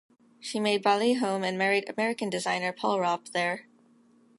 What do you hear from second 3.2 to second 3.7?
there.